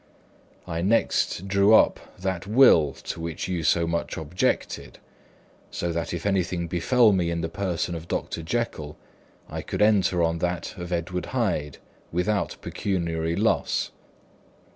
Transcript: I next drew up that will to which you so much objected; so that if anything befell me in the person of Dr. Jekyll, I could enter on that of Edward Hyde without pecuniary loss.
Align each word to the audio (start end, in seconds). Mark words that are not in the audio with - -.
I 0.65 0.81
next 0.81 1.47
drew 1.47 1.75
up 1.75 1.99
that 2.19 2.47
will 2.47 2.91
to 2.93 3.21
which 3.21 3.47
you 3.47 3.61
so 3.61 3.85
much 3.85 4.17
objected; 4.17 4.97
so 5.69 5.91
that 5.91 6.11
if 6.11 6.25
anything 6.25 6.67
befell 6.67 7.11
me 7.11 7.29
in 7.29 7.41
the 7.41 7.49
person 7.49 7.93
of 7.93 8.07
Dr. 8.07 8.41
Jekyll, 8.41 8.97
I 9.47 9.61
could 9.61 9.83
enter 9.83 10.23
on 10.23 10.39
that 10.39 10.75
of 10.75 10.91
Edward 10.91 11.27
Hyde 11.37 11.77
without 12.11 12.57
pecuniary 12.63 13.35
loss. 13.35 13.91